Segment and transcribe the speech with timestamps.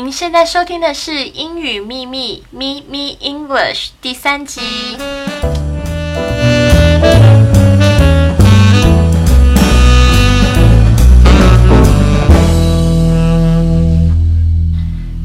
[0.00, 4.60] 您现在收听的是《英语秘密》Me Me English 第三集。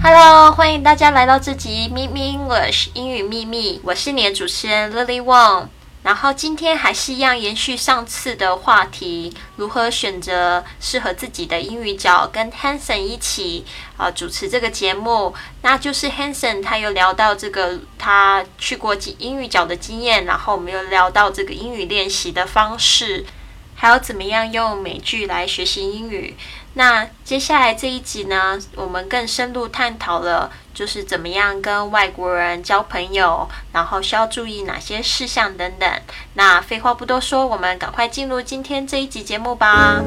[0.02, 5.68] Hello，欢迎大家来到这集《Me Me English 英语秘密》，我是你的主持人 Lily Wong。
[6.04, 13.66] 然后今天还是一样延续上次的话题，如何选择适合自己的英语角，跟 Hanson 一起
[13.96, 15.34] 啊主持这个节目。
[15.62, 23.26] 那就是 Hanson 他有聊到这个他去过英语角的经验，然后我们又聊到这个英语练习的方式，
[23.74, 26.36] 还有怎么样用美剧来学习英语。
[26.76, 35.90] 那接下来这一集呢，我们更深入探讨了，就是怎么样跟外国人交朋友，然后需要注意哪些事项等等。
[36.34, 40.02] 那废话不多说，我们赶快进入今天这一集节目吧。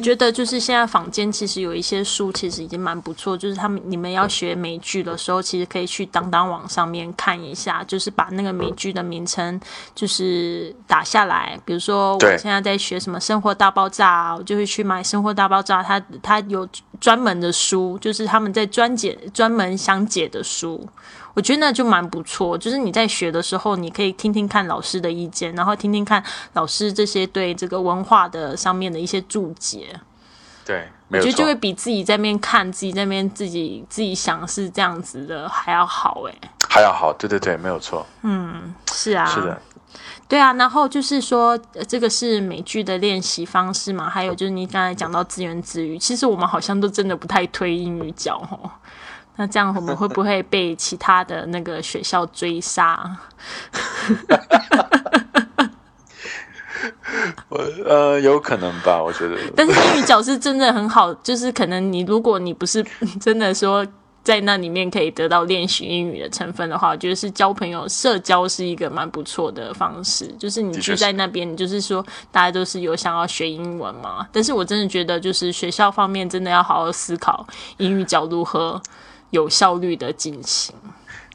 [0.00, 3.36] 觉得就是现在坊间其实有一些书，其实已经蛮不错。
[3.36, 9.60] 就是他们你们要学美剧的时候，其实可以去当当网上面看一下，就是把那个美剧的名称
[9.94, 11.58] 就是打下来。
[11.64, 16.66] 比如说我现在在学什么《生活大爆炸》，我就会去买《生活大爆炸》，它它有
[16.98, 20.88] 专门的书，就是他们在专解专门详解的书。
[21.34, 26.22] 我觉得那就蛮不错，就是你在学的时候，你可以听听看老师的意见，然后听听看
[26.54, 30.00] 老师这些对这个文化的上面的一些注解。
[30.64, 36.34] 对，我觉得就会比自己在那边看、自己在那边自己自己想是这样子的还要好哎，
[36.68, 38.06] 还要好，对对对，没有错。
[38.22, 39.60] 嗯，是啊，是的，
[40.28, 40.52] 对啊。
[40.52, 44.08] 然后就是说，这个是美剧的练习方式嘛？
[44.08, 48.70] 还有就是你刚才讲到自言自语，其实我们好像都真的不太推英语角哦。
[49.40, 53.10] 那这样我们会不会被其他的那个学校追杀？
[57.48, 59.38] 我呃，有可能吧，我觉得。
[59.56, 62.84] 但是英语角是真的很好，就是可能你如果你不是
[63.18, 63.86] 真的说
[64.22, 70.26] 在那里面可以得到练习英语的成分的话，我觉得是交朋友、社交是一个蛮不错的方式。
[70.38, 74.28] 就是你去在那边，你就是说大家都是有想要学英文嘛。
[74.30, 77.46] 但是我真的觉得，就是学校方面真的要好好思考
[77.78, 78.78] 英语角如何。
[79.30, 80.74] 有效率的进行。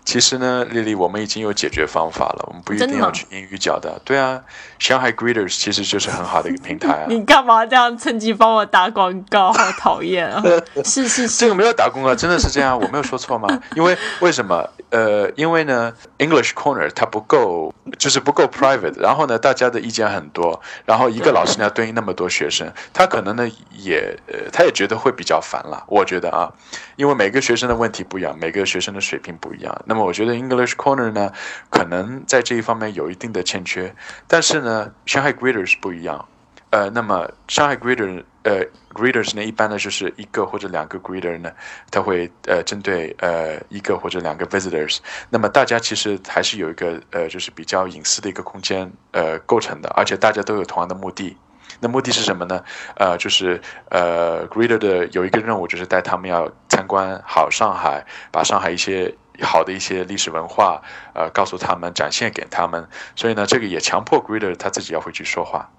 [0.06, 4.00] 其实呢，丽丽，我们已经有解决方法了，我们不一定要去英语角的。
[4.06, 4.40] 对啊
[4.80, 7.06] ，Shanghai Greeters 其实就是很好的一个平台啊。
[7.10, 9.52] 你干嘛这样趁机帮我打广告？
[9.52, 10.42] 好讨厌啊！
[10.86, 13.50] 是是是，这个没有打广告，真的是这样，我没有说错吗？
[13.76, 14.70] 因为为什么？
[14.92, 18.98] 呃，因为呢，English Corner 它不够，就是不够 private。
[19.02, 25.84] 然后呢，大家的意见很多，然后一个老师呢要对应那么多学生，他可能呢也呃，他也觉得会比较烦了。
[25.88, 26.54] 我觉得啊，
[26.96, 29.76] 因为每个学生的问题不一样，每个学生的水平不一样。
[29.86, 31.32] 那那么我觉得 English Corner 呢，
[31.70, 33.96] 可能在这一方面有一定的欠缺。
[34.28, 36.28] 但是呢，Shanghai Greeters 不一样。
[36.72, 38.66] 呃，那么 Shanghai Greeter 呃。
[38.94, 41.52] Greeters 呢，一般呢就是一个或者两个 Greeter 呢，
[41.92, 51.38] 他会呃针对呃一个或者两个 Visitors，那么大家其实还是有一个呃就是比较隐私的一个空间呃构成的，而且大家都有同样的目的。
[51.82, 52.64] 那目的是什么呢？
[52.96, 60.82] 呃，就是呃 Greeter 的有一个任务，就是带他们要参观好上海，把上海一些好的一些历史文化
[61.14, 62.88] 呃告诉他们，展现给他们。
[63.16, 65.70] 所以呢，这个也强迫 Greeter 他自己要回去说话。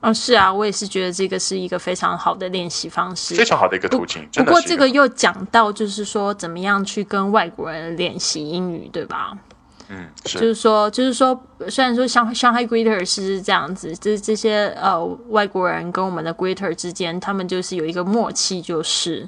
[0.00, 4.28] 哦，是啊，我也是觉得这个是一个非常好的练习方式，非常好的一个途径。
[4.34, 9.32] 不过这个又讲到，就是说怎么样去跟外国人练习英语，对吧？
[9.88, 19.26] 嗯，就是说，就是说，虽然说上上海 greeter 是这样子，这这些呃外国人跟我们的 greeter 之间，他们就是有一个默契，就是。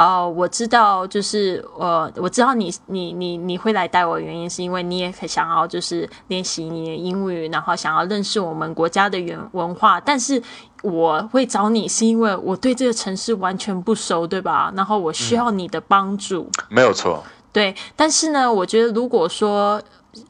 [0.00, 10.00] 哦，我知道，就是呃，我知道你你你你会来带我的原因，是因为你也想要就是练习你的英语，然后想要认识我们国家的原文化。
[10.00, 10.42] 但是
[10.82, 14.72] 我会找你，是因为我对这个城市完全不熟，对吧？
[14.74, 16.48] 然后我需要你的帮助。
[16.70, 17.22] 没有错。
[17.52, 19.80] 对，但是呢，我觉得如果说。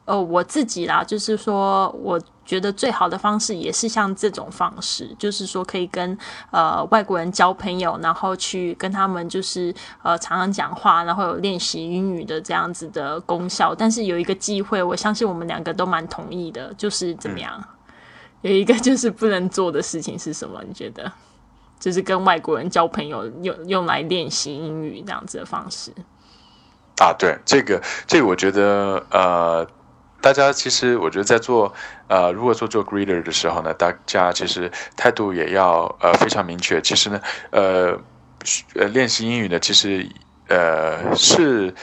[0.04, 6.18] 呃，我自己啦，就是说，我觉得最好的方式也是像这种方式，就是说可以跟
[6.50, 9.72] 呃外国人交朋友，然后去跟他们就是
[10.02, 13.72] 呃常常讲话，然后有练习英语的这样子的功效。
[13.72, 17.62] 但是有一个机会，我相信我们两个都蛮同意的，就是怎么样？
[18.40, 20.60] 有一个 就是不能做的事情是什么？
[20.66, 21.12] 你觉得？
[21.78, 25.92] 就是跟外国人交朋友，用用来练习英语这样子的方式。
[27.00, 29.66] 啊，对这个，这个我觉得，呃，
[30.20, 31.72] 大家其实我觉得在做，
[32.08, 36.80] 呃，如果做做 greeter 的时候呢，大家其实态度也要呃非常明确。
[36.80, 37.20] 其实呢，
[37.50, 37.98] 呃，
[38.74, 40.06] 呃，练习英语呢，其实
[40.48, 41.74] 呃是，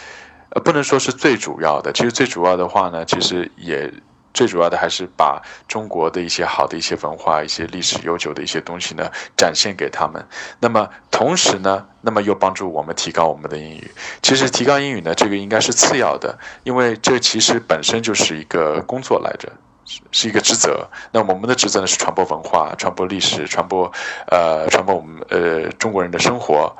[0.51, 1.91] 呃不能说是最主要的。
[1.93, 3.91] 其实最主要的话呢，其实也。
[4.37, 10.23] 最主要的还是把中国的一些好的一些文化、一些历史悠久的一些东西呢展现给他们。
[10.59, 13.91] 那么同时呢，那么又帮助我们提高我们的英语。
[14.21, 19.51] 其实提高英语呢，这个应该是次要的，因为这其实本身就是一个工作来着。
[19.89, 23.89] 是是一个职责，那我们的职责呢是传播文化、传播历史、传播
[24.27, 26.75] 呃传播我们呃中国人的生活，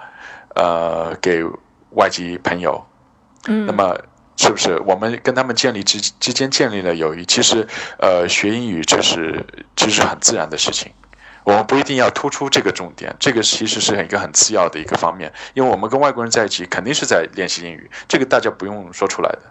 [0.56, 1.42] 呃给
[1.92, 2.86] 外籍朋友。
[3.48, 3.98] 嗯，那么
[4.38, 7.25] 是不是我们跟他们建立之之间建立了友谊？
[7.25, 7.68] 其实
[8.00, 9.45] 呃学英语就是
[9.75, 10.92] 其实很自然的事情，
[11.44, 19.42] 我们不一定要突出这个重点，这个其实是一个很次要的一个方面，因为我们跟外国人在一起肯定是在练习英语，这个大家不用说出来的。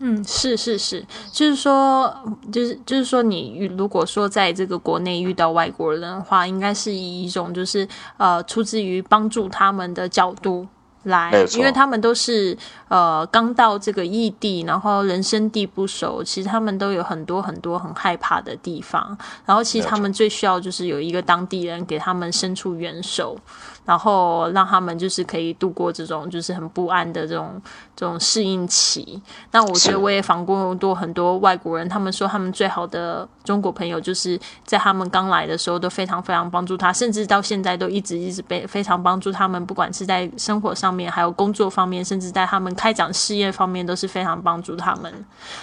[0.00, 2.12] 嗯，是是是，就是说，
[2.52, 10.66] 就是就是说，你如果说在这个国内遇到外国人的话，应该是以一种就是呃，出自于帮助他们的角度
[11.04, 12.56] 来，因为他们都是
[12.88, 19.16] 呃刚到这个异地，然后人生地不熟，其实他们都有很多很多很害怕的地方，
[19.46, 23.36] 然后其实他们最需要就是有一个当地人给他们伸出援手。
[23.84, 27.60] 然后让他们就是可以度过这种就是很不安的这种
[27.94, 29.20] 这种适应期。
[29.50, 45.12] 那我觉得我也访过多很多外国人，他们说他们最好的中国朋友就是在他们刚来的时候都非常非常帮助他，甚至到现在都一直一直被非常帮助他们，不管是在生活上面，还有工作方面，甚至在他们开展事业方面都是非常帮助他们。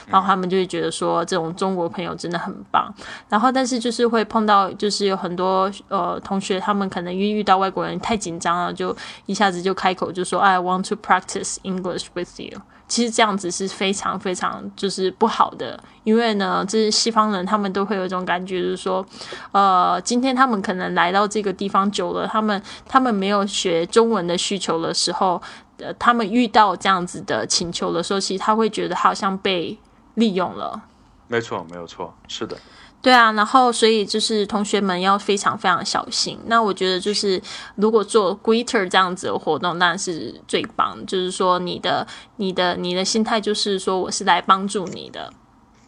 [0.07, 2.93] 然后他们就会觉得说这种中国朋友真的很棒。
[3.29, 7.99] 然后但是就是会碰到就是有很多呃同学，他们可能遇遇到外国人。
[8.10, 8.93] 太太紧张了，就
[9.25, 12.59] 一下子就开口就说 “I want to practice English with you”。
[12.89, 19.05] 其实这样子是非常非常就是不好的，因为呢，这是西方人，他们都会有一种感觉，就是说，
[19.53, 25.41] 呃，今天他们可能来到这个地方久了，他们他们没有学中文的需求的时候，
[25.77, 29.79] 呃，他们遇到这样子的请求的时候，其实他会觉得好像被
[30.15, 30.81] 利用了。
[31.29, 32.57] 没错，没有错，是的。
[33.01, 36.37] 对啊，然后所以就是同学们要非常非常小心。
[36.45, 37.41] 那我觉得就是
[37.75, 41.03] 如果做 greeter 这样子的活动，那是最棒。
[41.07, 42.05] 就是说你的、
[42.35, 45.33] 你的、你的心态就是说我是来帮助你的，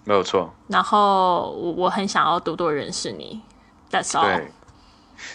[0.05, 0.51] 没有错。
[0.67, 3.41] 然后我我很想要多多认识你
[3.91, 4.41] ，That's all。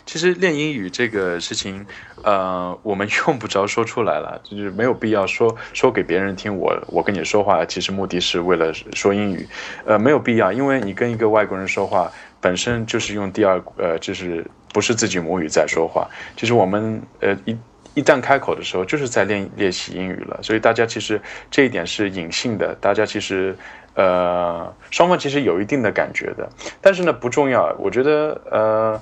[0.07, 1.87] 其实练英语这个事情，
[2.23, 6.57] 呃，我们用不着说出来了， 就是没有必要说说给别人听。
[6.57, 9.47] 我我跟你说话，其实目的是为了说英语，
[9.85, 16.09] 呃，没有必要，因为你跟一个外国人说话，本身就是用第二，呃，就是不是自己母语在说话。
[16.37, 17.57] 其实我们，呃，一
[17.95, 20.39] 一旦开口的时候，就是在练练习英语了。
[20.43, 21.21] 所以大家其实
[21.51, 23.57] 这一点是隐性的，大家其实，
[23.95, 26.49] 呃，双方其实有一定的感觉的。
[26.81, 29.01] 但是呢，不重要，我觉得，呃。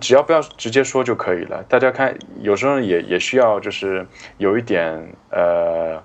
[0.00, 1.62] 只要不要直接说就可以了。
[1.68, 4.06] 大家看，有时候也也需要，就是
[4.38, 6.02] 有一点呃，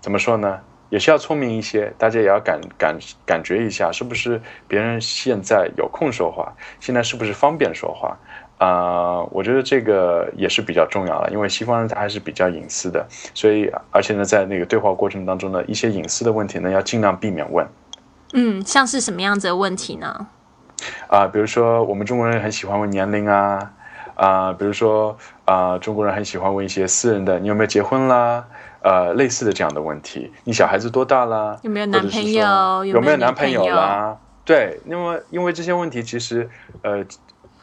[0.00, 0.60] 怎么说呢？
[0.90, 1.92] 也需要聪明一些。
[1.98, 2.96] 大家也要感感
[3.26, 6.54] 感觉一下，是不是别人现在有空说话？
[6.78, 8.16] 现在是不是方便说话？
[8.58, 17.66] 啊，我觉得这个也是比较重要的，因为西方人他还是比较隐私的，所以而且呢，在那个对话过程当中呢，一些隐私的问题呢，要尽量避免问。
[18.32, 20.28] 嗯，像是什么样子的问题呢？
[21.08, 23.72] 啊，比如说我们中国人很喜欢问年龄啊，
[24.14, 28.44] 啊，比如说啊，中国人很喜欢问一些私人的，你有没有结婚啦？
[28.82, 31.58] 呃，类似的这样的问题，你小孩子多大啦？
[31.62, 32.84] 有没有男朋友？
[32.84, 34.14] 有没有男朋友啦？
[34.44, 36.46] 对，那么因为这些问题其实，
[36.82, 37.02] 呃，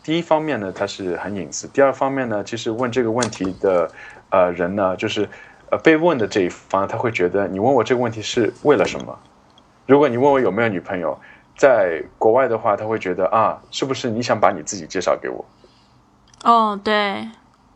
[0.02, 3.88] 第一方面呢，它是很隐私；第二方面呢，其实问这个问题的
[4.32, 5.30] 呃人呢，就是
[5.70, 9.16] 呃被问的这一方，他会觉得你问我这个问题是为了什么？
[9.86, 11.20] 如果你问我有没有女朋友？
[11.62, 15.46] 在国外的话，他会觉得啊，是不是你想把你自己介绍给我？
[16.44, 17.30] 哦，对，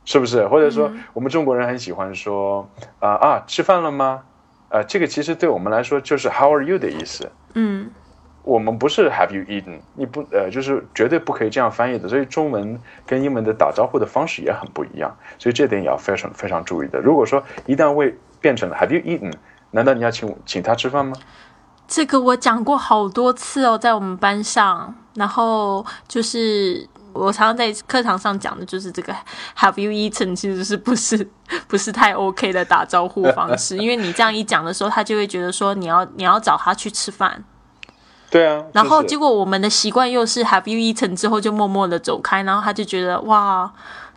[0.06, 0.48] 是不是？
[0.48, 2.68] 或者说，我们中国人很喜欢说
[3.00, 4.24] 啊啊，吃饭了吗？
[4.70, 7.32] 呃，这个其实对我们来说就是 How are you 的意思。
[7.54, 7.92] 嗯，
[8.42, 9.77] 我们不是 Have you eaten？
[9.94, 12.10] 你不呃，就是绝对不可以这样翻译的。
[12.10, 17.00] 所以中文跟英文的打招呼的方式也很不一样，所以这点也要非常非常注意的。
[17.00, 19.32] 如果说一旦为变成了 Have you eaten？
[19.70, 21.18] 难道你要请请他吃饭吗？
[21.88, 29.15] 这个我讲过好多次哦，在我们班上，然后就是我常常在课堂上讲的，就是这个
[29.58, 30.36] Have you eaten？
[30.36, 31.30] 其实是不是
[31.68, 33.77] 不是太 OK 的打招呼方式？
[33.77, 37.44] 因为你这样一讲的时候，他就会觉得说你要你要找他去吃饭。
[38.30, 38.63] 对啊。
[38.74, 43.72] 然后结果我们的习惯又是 Have you eaten 之后就默默的走开，然后他就觉得哇。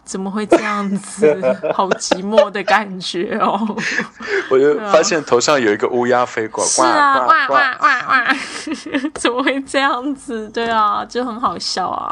[0.08, 1.36] 怎么会这样子？
[1.74, 3.60] 好寂寞的感觉哦！
[4.50, 8.36] 我就发现头上有一个乌鸦飞过，是啊，哇哇哇哇！
[9.20, 10.48] 怎么会这样子？
[10.48, 12.10] 对啊，就很好笑啊。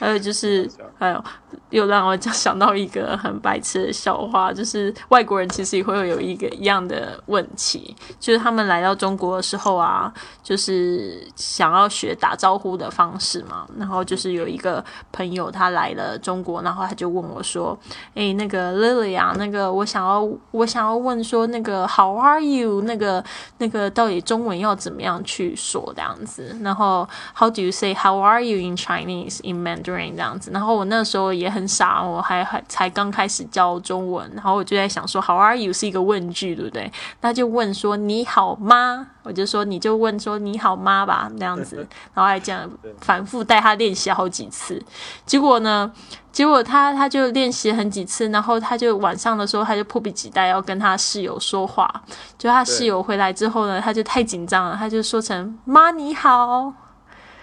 [0.00, 1.24] 还有就是，还有
[1.70, 13.66] 又让我想到一个很白痴的笑话，就是外国人其实也会有一个一样的问题，就是他们来到中国的时候啊，就是想要学打招呼的方式嘛。
[13.76, 17.76] 然后就是有一个朋友他来了中国，然后他就问我说
[18.14, 22.82] ：“诶，那个 Lily 啊，那个我想要我想要问说那个 How are you？
[22.82, 23.22] 那个
[23.58, 26.56] 那个到底中文要怎么样去说这样子？
[26.62, 30.50] 然后 How do you say How are you in Chinese in Mandarin 这样子？
[30.52, 36.90] 然后我那时候也很傻，我还还才刚开始教中文，然后我就在想说 How are you 是一个问句，对不对？
[37.20, 39.08] 那就问说你好吗？
[39.22, 41.76] 我就说你就问说你好吗吧，那样子，
[42.14, 44.80] 然后还这样反复带他练习好几次。
[45.24, 45.92] 结果呢，
[46.30, 51.92] 结果他他就练习很几次，然后他就晚上的时候他就迫不及待要跟他室友说话。
[52.38, 56.72] 就他室友回来之后呢，他就太紧张了，他就说成妈你好，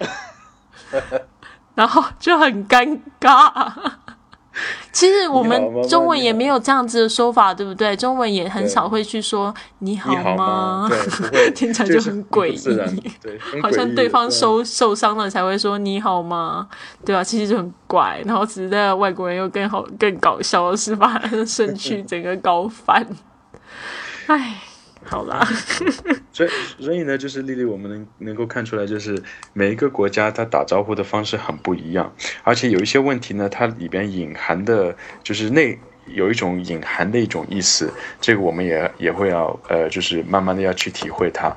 [1.74, 3.72] 然后就很尴尬。
[4.92, 7.96] 其实我们中文也没有这样子的说法，对不对？
[7.96, 10.88] 中文也很少会去说你好吗？
[11.32, 16.68] 对，听起来就很诡异，对，好像对方受受伤了才会说你好吗？
[17.04, 18.22] 对啊，其实就很怪。
[18.24, 23.04] 然后只是在外国人又更好、更搞笑的是把身躯整个搞反。
[24.28, 24.60] 唉。
[25.06, 25.46] 好啦，
[26.32, 26.48] 所以
[26.80, 41.54] 所以呢，就是丽丽，我们能能够看出来，就是每一个国家它打招呼的方式很不一样，而且有一些问题呢，它里边隐含的，就是内有一种隐含的一种意思，这个我们也也会要呃，就是慢慢的要去体会它。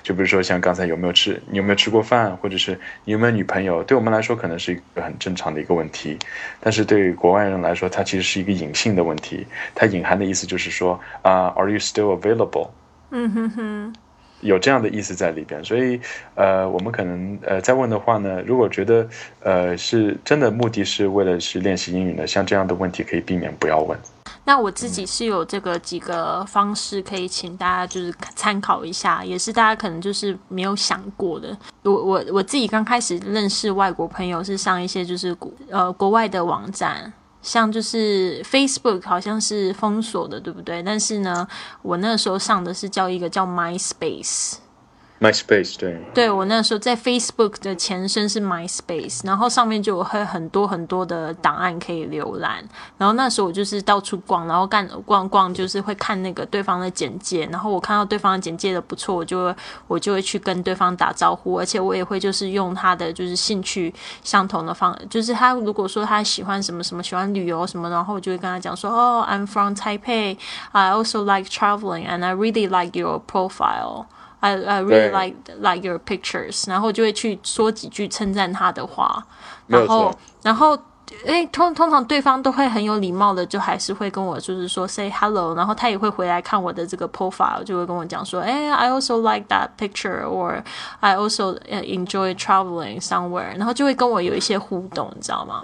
[0.00, 6.18] 就比如说像刚才有没有吃，你有没有吃过饭，或者是你有没有女朋友，对我们来说可能是一个很正常的一个问题，
[6.60, 12.70] 但是对于国外人来说，它其实是一个隐性的问题，它隐含的意思就是说啊，Are you still available？
[13.10, 13.94] 嗯哼哼，
[14.40, 16.00] 有这样的意思在里边，所以
[16.34, 19.08] 呃，我们可能呃再问的话呢，如果觉得
[19.40, 23.98] 呃是真的目的是为了是练习英语呢，像这样的问题可以避免不要问。
[24.44, 31.54] 那我自己是有这个几个方式可以请大家就是参考一下，也是大家可能就是没有想过的。
[31.82, 35.36] 我我我自己刚开始认识外国朋友是上一些就是
[35.70, 37.12] 呃国外的网站。
[37.42, 40.82] 像就是 Facebook 好像是封锁的，对不对？
[40.82, 41.46] 但是呢，
[41.82, 44.54] 我那时候上的是叫一个叫 MySpace。
[45.20, 52.62] MySpace 对，对我那时候在 Facebook 的前身是 MySpace，然后上面就有很多很多的档案可以浏览。
[52.96, 57.44] 然后那时候我就是到处逛，然后干逛逛，就是会看那个对方的简介。
[57.46, 59.56] 然后我看到对方的简介的不错，我就会
[59.88, 70.38] 我就会去跟对方打招呼，而且我也会就是用他的就是兴趣相同的方，就是他如果说他喜欢什么什么喜欢旅游什么，然后我就会跟他讲说，哦，I'm from Taipei,
[70.70, 74.06] I also like traveling, and I really like your profile.
[74.40, 79.22] I I really like like your pictures，然后就会去说几句称赞他的话，
[79.66, 80.78] 然后然后
[81.24, 90.62] 诶通通常对方都会很有礼貌的，就还是会跟我就是说 say hello，然后他也会回来看我的这个 profile，就会跟我讲说，哎，I also like that picture，or
[91.00, 95.62] I also enjoy traveling somewhere，然后就会跟我有一些互动，你知道吗？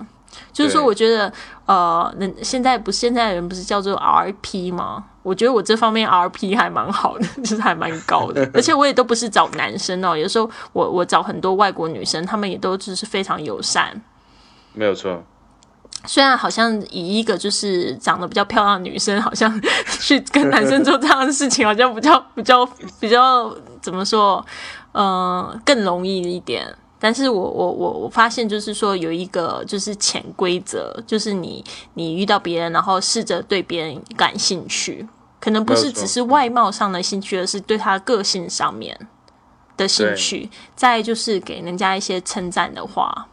[0.53, 1.33] 就是说，我觉得
[1.67, 5.05] 呃，那现在不现在人不是叫做 RP 吗？
[5.25, 14.01] 我觉得我这方面 RP 还蛮好的， 就是还蛮高的， 而且我也都不是找男生哦，有时候我我找很多外国女生，她们也都就是非常友善，
[14.75, 15.25] 没有错。
[16.07, 19.59] 虽然好像以一个就是长得比较漂亮的女生，好像
[19.99, 22.67] 去跟男生做这样的事情，好像比较比较
[23.01, 24.45] 比较怎么说，
[24.93, 26.67] 嗯，更容易一点。
[27.01, 31.63] 但是我我我我发现就是说有一个就是潜规则，就是你
[31.95, 35.07] 你遇到别人，然后试着对别人感兴趣，
[35.45, 38.99] 可能不是只是外貌上的兴趣，而是对他个性上面
[39.77, 40.49] 的兴趣。
[40.75, 43.29] 再就是给人家一些称赞的话。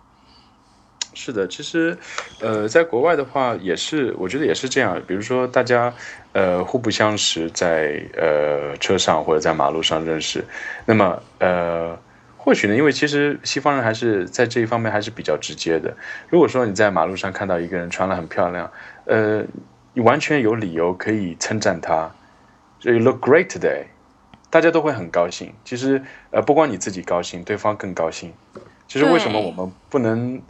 [1.13, 1.97] 是的，其实
[2.41, 5.01] 呃，在国外的话也是，我觉得也是这样。
[5.07, 5.93] 比如说大家
[6.33, 10.43] 呃互不相识，在呃车上或者在马路上认识，
[10.85, 11.97] 那么呃。
[12.43, 15.95] 或许呢，因为其实西方人还是在这一方面还是比较直接的。
[16.27, 18.71] 如果说你在马路上看到一个人穿了很漂亮，
[19.05, 19.47] 呃，你
[19.93, 22.11] 你完全有理由可以称赞他，
[22.79, 23.85] 所以 look great today，
[24.49, 25.53] 大家都会很高兴。
[25.63, 28.33] 其实呃，不光你自己高兴，对方更高兴。
[28.87, 30.41] 其实为什么我们不能？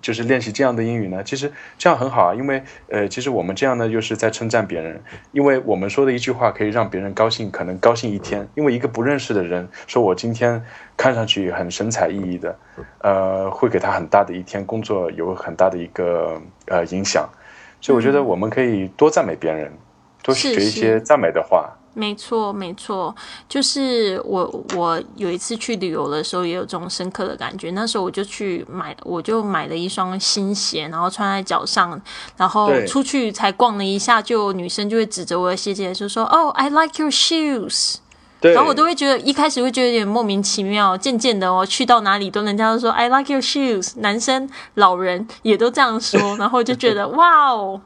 [0.00, 8.48] 就是练习这样的英语呢，其实这样很好啊，因为呃，其实我们这样呢，就是在称赞别人，因为我们说的一句话可以让别人高兴，可能高兴一天。
[8.54, 10.64] 因为一个不认识的人说我今天
[10.96, 12.56] 看上去很神采奕奕的，
[13.00, 17.28] 呃，会给他很大的一天工作有很大的一个呃影响。
[17.80, 19.72] 所以我觉得我们可以多赞美别人，
[20.22, 21.70] 多学一些赞美的话。
[21.94, 23.12] 没错，没错，
[23.48, 27.72] 就是我我有一次去旅游的时候，也有这种深刻的感觉。
[27.72, 32.00] 那时候我就去买，我就买了一双新鞋，然后穿在脚上，
[32.36, 37.96] 然后出去才逛了一下，就女生就会指着我的鞋姐就说：“哦、i like your shoes。”
[38.40, 47.80] 对，然后我都会觉得一开始会觉得有点莫名其妙，渐渐的哦，去到哪里都人家都说 I like your shoes，男生、老人也都这样说，然后就觉得 哇哦，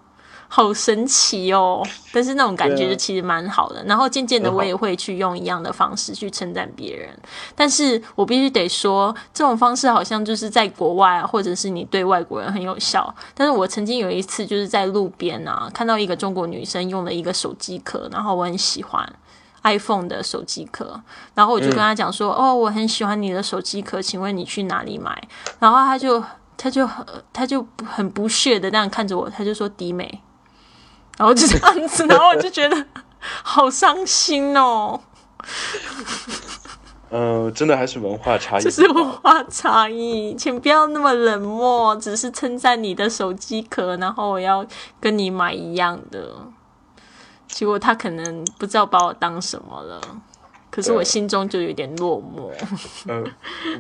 [0.49, 1.82] 好神奇哦。
[2.12, 3.82] 但是那种感觉就其实蛮好的。
[3.85, 7.09] 然后渐渐的我也会去用一样的方式去称赞别人，
[7.56, 13.14] 但是我必须得说，这种方式好像就是在国外啊，或者是你对外国人很有效。
[13.35, 19.11] 但是我曾经有一次就是在路边啊，看到一个中国女生用了一个手机壳，然后我很喜欢。
[19.62, 21.00] iPhone 的手机壳，
[21.35, 25.23] 然后我就跟他讲说：“哦，我很喜欢你的手机壳，请问你去哪里买？”
[25.61, 26.23] 然后他就
[26.57, 30.23] 他就很他就很不屑的那样看着我，他就说：“迪美。”
[31.19, 32.87] 然后就这样子，然后我就觉得
[33.21, 34.99] 好伤心哦，
[37.11, 38.62] 嗯、真的还是文化差异。
[38.62, 44.66] 这是文化差异，请不要那么冷漠，只是称赞你的手机壳，然后我要
[44.99, 46.31] 跟你买一样的。
[47.52, 50.00] 结果他可能不知道把我当什么了，
[50.71, 52.50] 可是我心中就有点落寞。
[53.06, 53.23] 嗯，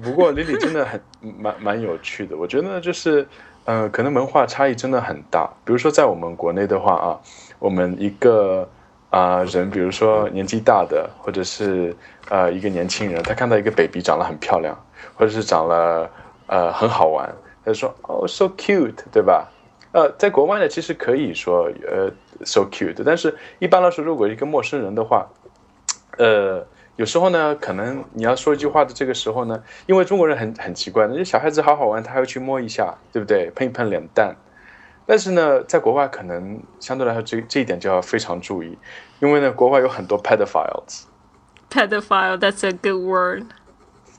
[0.02, 3.26] 不过 Lily 真的很蛮蛮有趣的，我觉得就是，
[3.64, 5.50] 呃，可能文化差异真的很大。
[5.64, 7.18] 比如说在我们国内的话啊，
[7.58, 8.68] 我们一个
[9.08, 11.96] 啊、人，比如说年纪大的，或者是
[12.28, 14.78] 呃一个年轻人，他看到一个 baby 长得很漂亮，
[15.14, 16.10] 或者是长了
[16.46, 19.48] 呃很好玩，他就说哦 so cute，对吧？
[19.92, 22.10] 呃，在国外呢，其实可以说呃
[22.44, 25.28] so cute，但是一般来说，如果一个陌生人的话，
[26.18, 33.50] 呃，有时候呢，可能你要说一句话的这个时候呢，因为中国人很很奇怪，那些小孩子好好玩，他还会去摸一下，对不对？
[33.54, 34.34] 碰一碰脸蛋。
[35.04, 38.78] 但是呢，在国外可能相对来说这这一点就要非常注意，
[39.20, 43.44] 因为呢，国外有很多 pedophiles，Pedophile, that's a good word.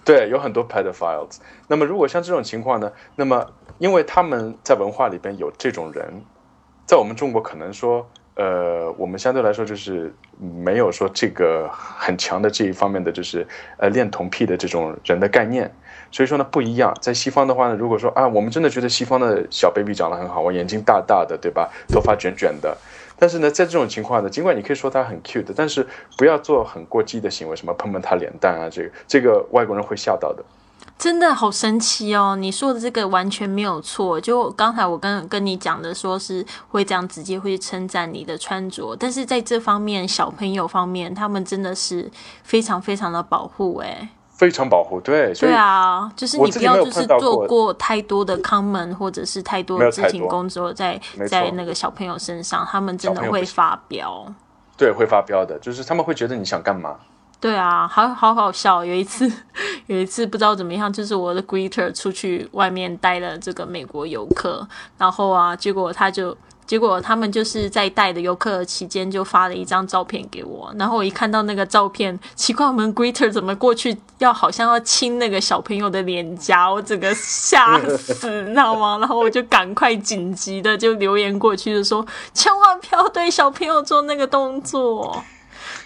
[0.06, 1.38] 对，有很多 pedophiles。
[1.70, 6.22] 那么如果像这种情况呢，那么因为他们在文化里边有这种人，
[6.86, 15.72] 在我们中国可能说，呃，我们相对来说就是没有说这个很强的这一方面的就是呃恋童癖的这种人的概念。
[16.12, 21.72] 所以说呢不一样，在西方的话呢，如果说啊，我们真的觉得西方的小 baby 长得很好，我眼睛大大的，对吧？
[21.88, 22.77] 头发卷卷的。
[23.18, 30.44] 但是呢，在这种情况呢，尽管你可以说他很 cute，但是不要做很过激的行为，什么碰碰他脸蛋啊，这个这个外国人会吓到的。
[30.98, 32.36] 真的好神奇哦！
[32.38, 34.22] 你说的这个完全没有错。
[34.22, 42.09] 就刚才我跟跟你讲的，说是会这样直接会称赞你的穿着，但是在这方面，小朋友方面，他们真的是
[42.44, 44.09] 非常非常的保护哎。
[44.36, 54.25] 非常保护，对，对啊，就是你不要就是做过太多的 comment 或者是太多的肢体没有太多工作在在那个小朋友身上，他们真的会发飙。
[54.75, 56.96] 对会发飙的，就是他们会觉得你想干嘛？
[57.44, 58.86] 对啊，好好好笑。
[58.86, 59.29] 有一次，
[59.88, 64.66] 有一次不知道怎么样，就是我的 greeter 出去外面带了这个美国游客，
[64.98, 66.38] 然后啊，结果他就。
[66.66, 78.98] 结果他们就是在带的游客期间就发了一张照片给我，然后我一看到那个照片，奇怪，我们 greeter 怎么过去要好像要亲那个小朋友的脸颊，我整个吓死，你知道吗？
[79.03, 82.03] 然后我就赶快紧急的就留言过去，就说
[82.34, 85.22] 千万不要对小朋友做那个动作。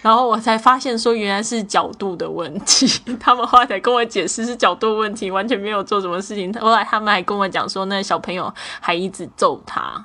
[0.00, 2.86] 然后我才发现说原来是角度的问题，
[3.18, 6.52] 他们后来才跟我解释是角度问题，完全没有做什么事情。
[6.54, 10.04] 后来他们还跟我讲说，那个小朋友还一直揍他，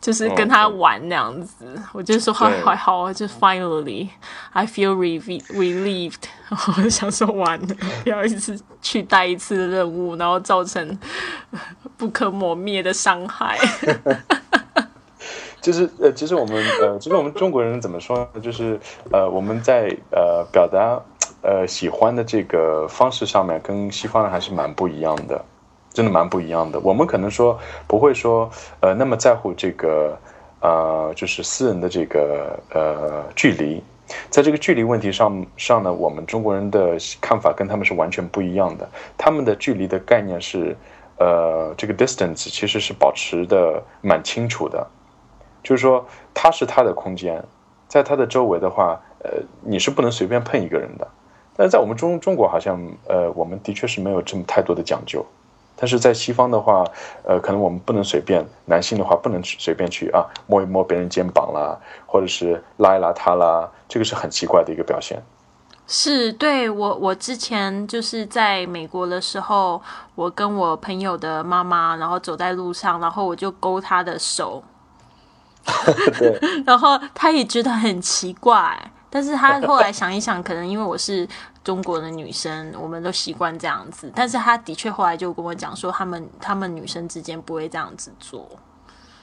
[0.00, 1.80] 就是跟他玩那样子。
[1.92, 4.08] 我就说还好还好，就 finally
[4.52, 6.24] I feel relieved relieved。
[6.76, 10.98] 我就想说完了，不要一次去带一次任务，然后造成
[11.96, 13.58] 不可磨灭的伤害。
[15.66, 18.40] 就是呃，其实我们呃，其实我们中国人怎么说呢？
[18.40, 18.78] 就是
[19.10, 21.02] 呃，我们在呃表达
[21.42, 25.44] 呃喜欢的这个方式上面，跟西方人还是蛮不一样的，
[25.92, 26.78] 真的蛮不一样的。
[26.78, 28.48] 我们可能说不会说
[28.78, 30.16] 呃那么在乎这个
[30.60, 33.82] 呃就是私人的这个呃距离，
[34.30, 38.88] 在这个距离问题上上呢，我们中国人的看法跟他们是完全不一样的。
[39.18, 40.76] 他们的距离的概念是
[41.18, 44.86] 呃这个 distance 其实是保持的蛮清楚的。
[45.66, 47.42] 就是说，它是它的空间，
[47.88, 49.30] 在它的周围的话，呃，
[49.62, 51.08] 你是不能随便碰一个人的。
[51.56, 55.26] 但是在我们中中国，好像呃，我们的确是没有这么太多的讲究。
[55.74, 56.84] 但是在西方的话，
[57.24, 61.76] 呃，可能我们不能随便，男性的话不能去随便去啊摸一摸别人肩膀啦，
[62.06, 65.20] 或者是拉一拉他啦，这个是很奇怪的一个表现。
[65.88, 69.82] 是对我，我之前就是在美国的时候，
[70.14, 74.62] 我跟我朋友的妈妈，然后走在路上，然后我就勾她的手，
[76.18, 78.78] 对， 然后他也觉得很奇怪，
[79.10, 81.26] 但是他后来想一想，可能因为我是
[81.64, 84.10] 中国的女生，我们都习惯这样子。
[84.14, 88.48] 但是他的确后来就跟我讲说，他们他们女生之间不会这样子做。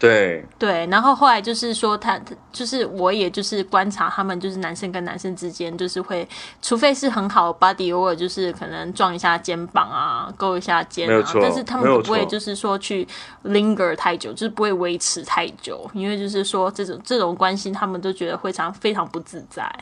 [0.04, 2.20] 对对，然后后来就是说，他
[2.52, 6.28] 就是我也就是观察他们，就是男生跟男生之间，就是会，
[6.62, 13.08] 除非是很好 body，偶尔就是可能撞一下肩膀啊，勾一下肩啊，但是他们不会就是说去
[13.46, 19.74] linger 太久，就是不会维持太久，因为就是说这种这种关系，他们都觉得非常非常不自在。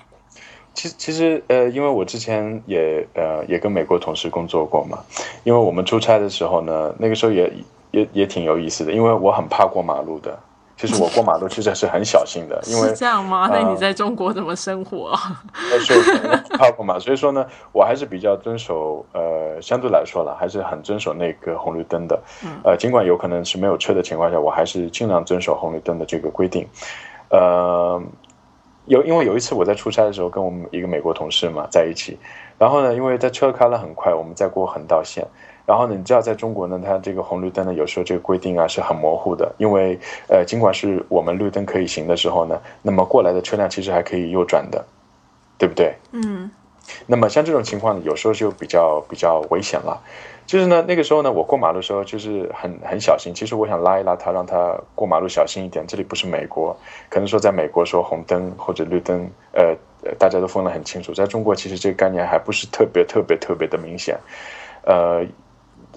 [0.76, 5.00] 其实其实呃，因为我之前也呃也跟美国同事工作过嘛，
[5.44, 7.52] 因为我们出差的时候呢，那个时候也。
[7.92, 10.38] 也也挺有意思的，因为我很怕过马路的。
[10.78, 13.48] 其实我过马路其实是很小心的，因为 是这样吗？
[13.54, 15.16] 那你在中国怎么生活？
[15.86, 16.00] 所以
[16.58, 22.20] 怕过嘛，所以说呢，我还是比较遵守呃，相对来说了，还是很遵守那个红绿灯的。
[22.64, 26.68] 呃，尽管有可能是没有车的情况下，我还是尽量遵守红绿灯的这个规定。
[27.30, 28.02] 呃，
[28.86, 32.18] 有因为有一次我在出差的时候，跟我们一个美国同事嘛在一起，
[32.58, 35.24] 然后呢，因为在车开了很快，我们在过横道线。
[35.66, 39.98] 然后呢，你知道，在中国呢，它这个红绿灯呢，有时候这个规定啊是很模糊的，因为
[40.28, 44.84] 呃，尽管是我们绿灯可以行的时候呢，那么过来的车辆其实还可以右转的，
[45.58, 45.94] 对不对？
[46.12, 46.50] 嗯。
[47.06, 50.02] 那么像这种情况呢，有时候就比较比较危险了。
[50.48, 53.32] 就是呢，那个时候呢，我过马路的时候就是很很小心。
[53.34, 55.86] 其实我想拉一拉他，让他过马路小心一点。
[55.88, 56.76] 这里不是美国，
[57.08, 59.74] 可能说在美国说红灯或者绿灯，呃，
[60.18, 61.14] 大家都分得很清楚。
[61.14, 64.20] 在中国，其实这个概念还不是特别特别特别的明显，
[64.84, 65.24] 呃。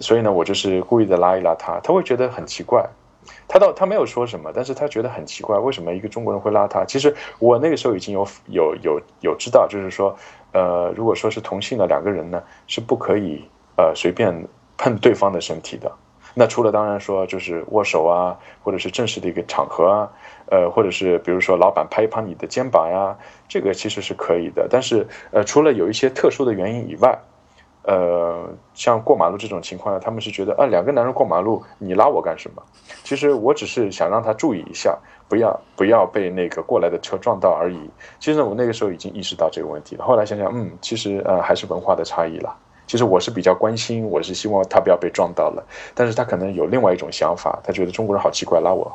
[0.00, 2.84] 所以呢，我就是故意的拉一拉他，他会觉得很奇怪。
[3.48, 6.84] 他倒他没有说什么，但是他觉得很奇怪，为什么一个中国人会拉他？
[6.84, 10.14] 其实我那个时候已经有有有有知道，就是说，
[10.52, 13.42] 呃，如果说是同性的两个人呢，是不可以
[13.76, 15.90] 呃随便碰对方的身体的。
[16.34, 20.12] 那除了当然说就是握手啊，或者是正式的一个场合啊，
[20.50, 23.16] 呃，或者是比如说老板拍一拍你的肩膀呀，
[23.48, 24.66] 这个其实是可以的。
[24.68, 27.18] 但是呃，除了有一些特殊的原因以外。
[27.86, 32.62] 呃，像过马路这种情况下，他们是觉得啊，两个男人过马路，你拉我干什么？
[33.04, 37.90] 其实我只是想让他注意一下，不要不要被那个过来的车撞到而已。
[38.18, 40.04] 其实，我那个时候已经意识到这个问题了。
[40.06, 42.56] 后来想想，嗯，其实呃还是文化的差异了。
[42.86, 45.62] 其实我是比较关心，我是希望他不要被撞到了，
[45.94, 48.90] 但是他可能有另外一种想法，他觉得中国人好奇怪，拉我。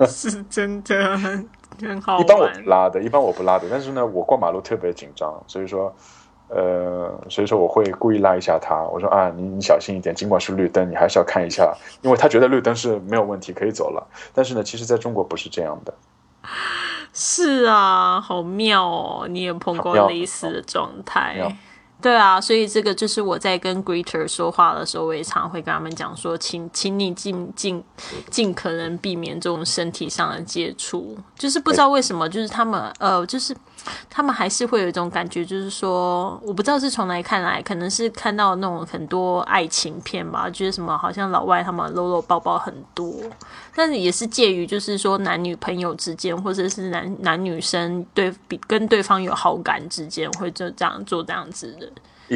[0.06, 1.48] 是真的很
[1.80, 2.18] 很好。
[2.18, 5.94] 一般我不拉的，一般我不拉的，但是呢，我过马路特别紧张，所以说。
[6.48, 14.06] 呃，所以说我会故意拉一下他，我说啊，你你小心一点，尽管是绿灯，你还是要看一下，因为他觉得绿灯是没有问题，可以走了。
[14.32, 15.94] 但是呢，其实在中国不是这样的。
[17.12, 21.36] 是啊，好妙哦，你也碰过类似的状态。
[22.00, 27.82] 对啊，所以这个就是我在跟 Greeter 说话的时候，我也常会跟他们讲说，请请你尽尽
[28.30, 31.18] 尽可能避免这种身体上的接触。
[31.36, 33.52] 就是不知道为什么，就是他们呃，就是
[34.08, 43.12] 他们还是会有一种感觉，就是说，我不知道是从哪看来，可能是看到那种很多爱情片吧，觉得什么好像老外他们搂搂抱抱很多，
[43.74, 51.87] 但是也是介于就是说男女朋友之间，或者是男男女生对比跟对方有好感之间，会就这样做这样子的。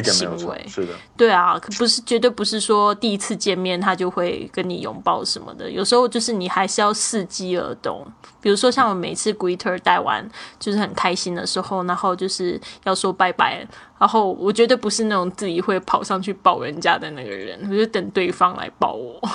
[0.03, 8.07] 行为是的，对啊，可不是绝对不是说第一次见面他就会跟你拥抱什么的，有时候就是你还是要伺机而动。
[8.41, 10.29] 比如说像我每次 greeter 带完
[10.59, 13.67] 就是很开心的时候，然后就是要说拜拜，
[13.99, 19.21] 然后我绝对不是那种自己会跑上去抱人家的那个人，我就等对方来抱我。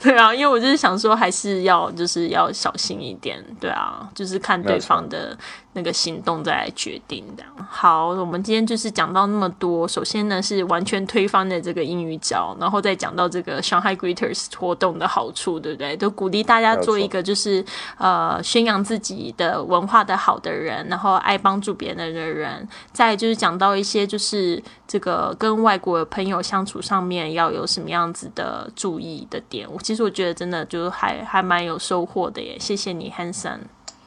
[0.00, 3.44] 对啊，因为我就是想说，还是要就是要小心一点。
[3.60, 5.36] 对啊，就是看对方的
[5.74, 7.44] 那个行动再来决定的。
[7.68, 9.86] 好，我们今天就是讲到那么多。
[9.86, 15.96] 首先呢，是完全推翻的这个英语角，然后再讲到这个 Shanghai Greeters 活动的好处，对不对？
[15.96, 17.64] 都鼓励大家做一个就是
[17.98, 22.68] 呃宣扬自己的文化的好的人，然后爱帮助别人的人。
[22.92, 29.14] 再就是讲到一些就是这个跟外国朋友相处上面要有什么样子的注意。
[29.30, 33.58] 的点，我其实我觉得真的就还还蛮有收获的耶，谢谢你，Hanson。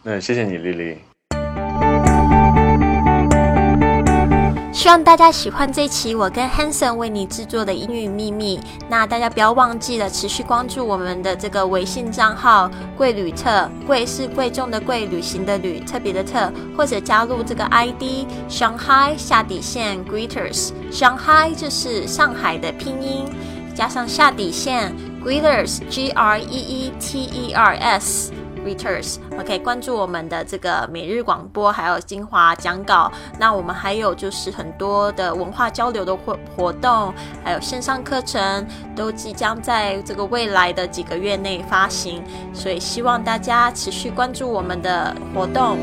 [0.04, 1.07] 嗯，谢谢你，丽丽。
[4.78, 8.60] 希望大家喜欢这期我跟 Hanson 为你制作的英语秘密。
[8.88, 20.70] 那大家不要忘记了持续关注我们的这个微信账号“贵旅特”，贵是贵重的贵，旅行的旅，特别的特，或者加入这个 ID Shanghai 下底线 Greeters。
[20.92, 23.26] Shanghai 就是上海的拼音。
[23.74, 24.92] 加上下底线
[25.24, 28.32] greeters g r e e t e r s
[28.68, 29.18] Reuters。
[29.40, 33.10] OK，关注我们的这个每日广播，还有精华讲稿。
[33.40, 42.22] 那我们还有就是很多的文化交流的活活动，还有线上课程，都即将在这个未来的几个月内发行。
[42.54, 45.78] 所以希望大家持续关注我们的活动。